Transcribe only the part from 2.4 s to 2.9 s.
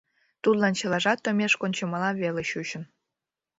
чучын.